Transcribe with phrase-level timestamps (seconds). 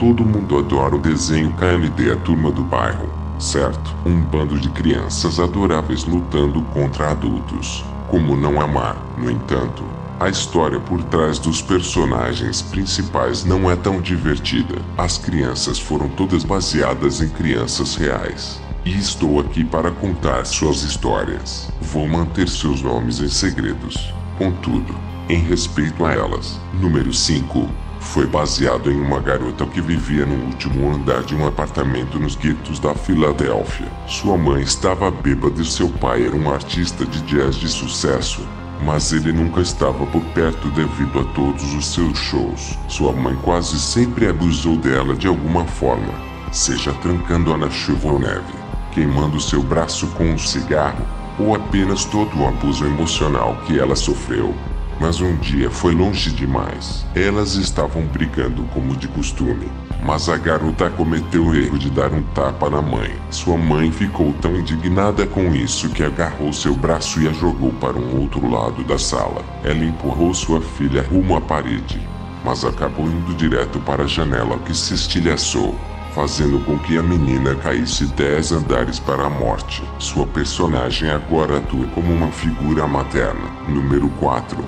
[0.00, 3.06] Todo mundo adora o desenho KMD, a turma do bairro,
[3.38, 3.94] certo?
[4.06, 7.84] Um bando de crianças adoráveis lutando contra adultos.
[8.08, 9.84] Como não amar, no entanto,
[10.18, 14.76] a história por trás dos personagens principais não é tão divertida.
[14.96, 18.58] As crianças foram todas baseadas em crianças reais.
[18.86, 21.70] E estou aqui para contar suas histórias.
[21.78, 24.14] Vou manter seus nomes em segredos.
[24.38, 24.94] Contudo,
[25.28, 26.58] em respeito a elas.
[26.72, 27.89] Número 5.
[28.00, 32.80] Foi baseado em uma garota que vivia no último andar de um apartamento nos guetos
[32.80, 33.86] da Filadélfia.
[34.06, 38.46] Sua mãe estava bêbada e seu pai era um artista de jazz de sucesso.
[38.84, 42.78] Mas ele nunca estava por perto devido a todos os seus shows.
[42.88, 46.14] Sua mãe quase sempre abusou dela de alguma forma,
[46.50, 48.60] seja trancando-a na chuva ou neve
[48.92, 51.04] queimando seu braço com um cigarro,
[51.38, 54.54] ou apenas todo o abuso emocional que ela sofreu.
[55.00, 57.06] Mas um dia foi longe demais.
[57.14, 59.66] Elas estavam brigando como de costume.
[60.04, 63.10] Mas a garota cometeu o erro de dar um tapa na mãe.
[63.30, 67.96] Sua mãe ficou tão indignada com isso que agarrou seu braço e a jogou para
[67.96, 69.42] um outro lado da sala.
[69.64, 71.98] Ela empurrou sua filha rumo à parede,
[72.44, 75.74] mas acabou indo direto para a janela que se estilhaçou
[76.10, 79.82] fazendo com que a menina caísse dez andares para a morte.
[79.98, 83.48] Sua personagem agora atua como uma figura materna.
[83.68, 84.58] Número 4.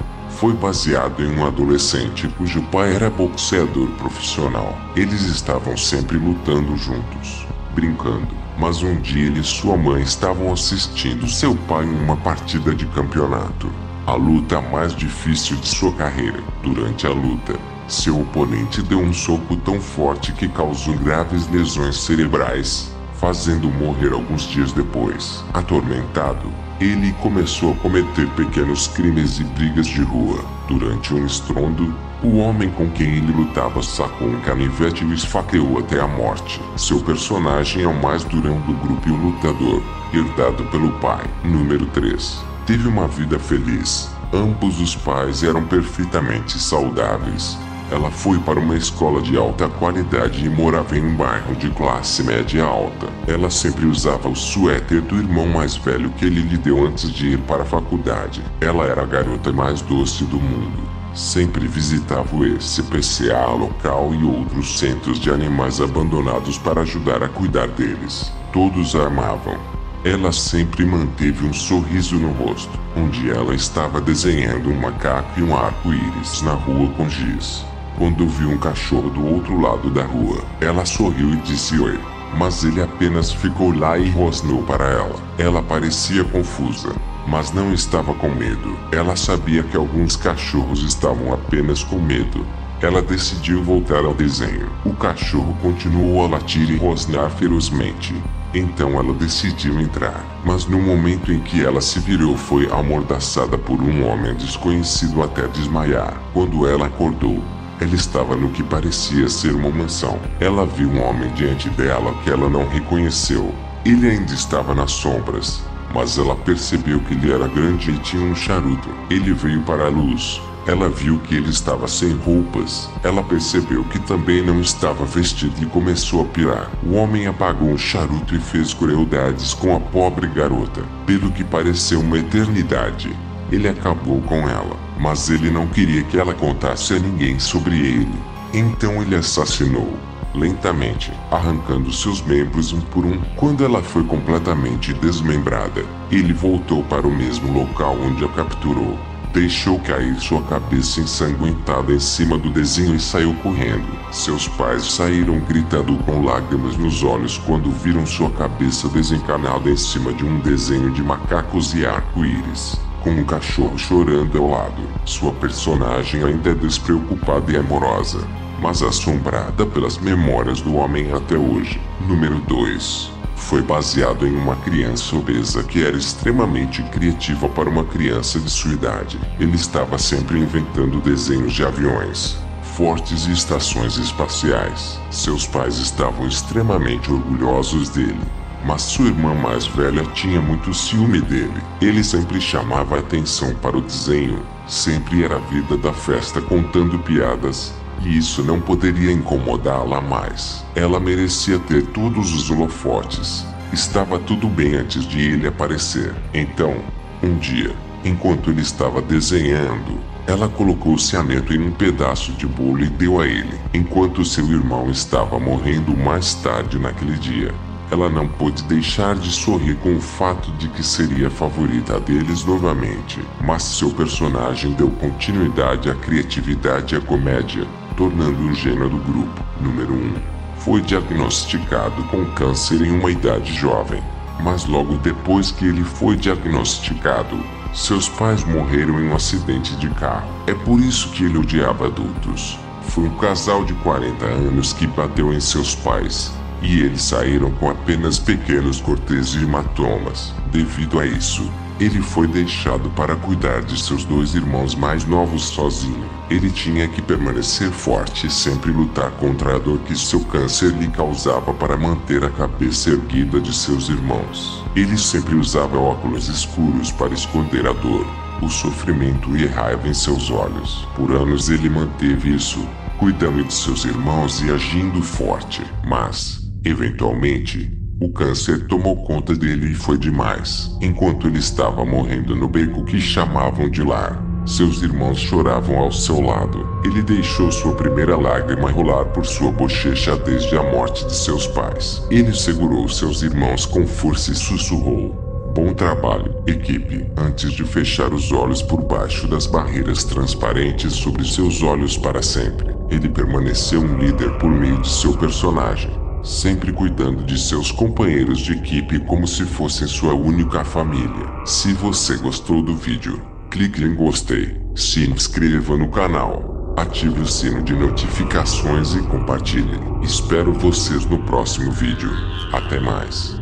[0.42, 4.76] Foi baseado em um adolescente cujo pai era boxeador profissional.
[4.96, 8.26] Eles estavam sempre lutando juntos, brincando.
[8.58, 12.86] Mas um dia ele e sua mãe estavam assistindo seu pai em uma partida de
[12.86, 13.70] campeonato.
[14.04, 16.42] A luta mais difícil de sua carreira.
[16.60, 22.92] Durante a luta, seu oponente deu um soco tão forte que causou graves lesões cerebrais,
[23.22, 25.44] fazendo morrer alguns dias depois.
[25.54, 30.44] Atormentado, ele começou a cometer pequenos crimes e brigas de rua.
[30.66, 35.78] Durante um estrondo, o homem com quem ele lutava sacou um canivete e o esfaqueou
[35.78, 36.60] até a morte.
[36.76, 39.80] Seu personagem é o mais durão do grupo e o lutador,
[40.12, 41.24] herdado pelo pai.
[41.44, 42.44] Número 3.
[42.66, 44.10] Teve uma vida feliz.
[44.32, 47.56] Ambos os pais eram perfeitamente saudáveis.
[47.92, 52.22] Ela foi para uma escola de alta qualidade e morava em um bairro de classe
[52.22, 53.06] média alta.
[53.28, 57.32] Ela sempre usava o suéter do irmão mais velho que ele lhe deu antes de
[57.32, 58.42] ir para a faculdade.
[58.62, 60.82] Ela era a garota mais doce do mundo.
[61.14, 67.68] Sempre visitava o SPCA local e outros centros de animais abandonados para ajudar a cuidar
[67.68, 68.32] deles.
[68.54, 69.58] Todos a amavam.
[70.02, 72.72] Ela sempre manteve um sorriso no rosto.
[72.96, 77.70] Um dia ela estava desenhando um macaco e um arco-íris na rua com giz
[78.02, 80.42] quando viu um cachorro do outro lado da rua.
[80.60, 82.00] Ela sorriu e disse oi,
[82.36, 85.14] mas ele apenas ficou lá e rosnou para ela.
[85.38, 86.92] Ela parecia confusa,
[87.28, 88.76] mas não estava com medo.
[88.90, 92.44] Ela sabia que alguns cachorros estavam apenas com medo.
[92.80, 94.68] Ela decidiu voltar ao desenho.
[94.84, 98.20] O cachorro continuou a latir e rosnar ferozmente.
[98.52, 103.80] Então ela decidiu entrar, mas no momento em que ela se virou foi amordaçada por
[103.80, 106.20] um homem desconhecido até desmaiar.
[106.34, 107.40] Quando ela acordou,
[107.82, 110.20] ela estava no que parecia ser uma mansão.
[110.38, 113.52] Ela viu um homem diante dela que ela não reconheceu.
[113.84, 115.60] Ele ainda estava nas sombras,
[115.92, 118.88] mas ela percebeu que ele era grande e tinha um charuto.
[119.10, 120.40] Ele veio para a luz.
[120.64, 122.88] Ela viu que ele estava sem roupas.
[123.02, 126.70] Ela percebeu que também não estava vestido e começou a pirar.
[126.86, 131.98] O homem apagou o charuto e fez crueldades com a pobre garota, pelo que pareceu
[131.98, 133.10] uma eternidade.
[133.50, 138.14] Ele acabou com ela mas ele não queria que ela contasse a ninguém sobre ele.
[138.54, 139.98] Então ele assassinou,
[140.32, 143.20] lentamente, arrancando seus membros um por um.
[143.34, 148.96] Quando ela foi completamente desmembrada, ele voltou para o mesmo local onde a capturou.
[149.32, 153.98] Deixou cair sua cabeça ensanguentada em cima do desenho e saiu correndo.
[154.12, 160.12] Seus pais saíram gritando com lágrimas nos olhos quando viram sua cabeça desencanada em cima
[160.12, 164.82] de um desenho de macacos e arco-íris com um cachorro chorando ao lado.
[165.04, 168.26] Sua personagem ainda é despreocupada e amorosa,
[168.60, 171.80] mas assombrada pelas memórias do homem até hoje.
[172.06, 173.10] Número 2.
[173.34, 178.72] Foi baseado em uma criança obesa que era extremamente criativa para uma criança de sua
[178.72, 179.18] idade.
[179.38, 184.98] Ele estava sempre inventando desenhos de aviões, fortes e estações espaciais.
[185.10, 188.20] Seus pais estavam extremamente orgulhosos dele
[188.64, 191.62] mas sua irmã mais velha tinha muito ciúme dele.
[191.80, 197.74] Ele sempre chamava atenção para o desenho, sempre era a vida da festa contando piadas,
[198.02, 200.64] e isso não poderia incomodá-la mais.
[200.74, 203.46] Ela merecia ter todos os holofotes.
[203.72, 206.14] Estava tudo bem antes de ele aparecer.
[206.34, 206.76] Então,
[207.22, 207.74] um dia,
[208.04, 213.20] Enquanto ele estava desenhando, ela colocou o cianeto em um pedaço de bolo e deu
[213.20, 217.54] a ele, enquanto seu irmão estava morrendo mais tarde naquele dia.
[217.92, 222.42] Ela não pôde deixar de sorrir com o fato de que seria a favorita deles
[222.42, 228.96] novamente, mas seu personagem deu continuidade à criatividade e à comédia, tornando um gênio do
[228.96, 229.44] grupo.
[229.60, 230.14] Número 1.
[230.56, 234.02] Foi diagnosticado com câncer em uma idade jovem,
[234.40, 237.38] mas logo depois que ele foi diagnosticado,
[237.74, 240.32] seus pais morreram em um acidente de carro.
[240.46, 242.58] É por isso que ele odiava adultos.
[242.84, 247.68] Foi um casal de 40 anos que bateu em seus pais, e eles saíram com
[247.68, 250.32] apenas pequenos cortes e hematomas.
[250.50, 251.50] Devido a isso,
[251.80, 256.08] ele foi deixado para cuidar de seus dois irmãos mais novos sozinho.
[256.30, 260.86] Ele tinha que permanecer forte e sempre lutar contra a dor que seu câncer lhe
[260.88, 264.64] causava para manter a cabeça erguida de seus irmãos.
[264.76, 268.06] Ele sempre usava óculos escuros para esconder a dor,
[268.40, 270.86] o sofrimento e a raiva em seus olhos.
[270.94, 272.64] Por anos ele manteve isso,
[272.98, 275.62] cuidando de seus irmãos e agindo forte.
[275.84, 280.76] Mas, eventualmente, o câncer tomou conta dele e foi demais.
[280.80, 286.20] Enquanto ele estava morrendo no beco que chamavam de lar, seus irmãos choravam ao seu
[286.20, 286.66] lado.
[286.84, 292.04] Ele deixou sua primeira lágrima rolar por sua bochecha desde a morte de seus pais.
[292.10, 298.32] Ele segurou seus irmãos com força e sussurrou: Bom trabalho, equipe, antes de fechar os
[298.32, 302.74] olhos por baixo das barreiras transparentes sobre seus olhos para sempre.
[302.90, 308.52] Ele permaneceu um líder por meio de seu personagem sempre cuidando de seus companheiros de
[308.52, 311.26] equipe como se fossem sua única família.
[311.44, 313.20] Se você gostou do vídeo,
[313.50, 319.78] clique em gostei, se inscreva no canal, ative o sino de notificações e compartilhe.
[320.02, 322.10] Espero vocês no próximo vídeo.
[322.52, 323.41] Até mais.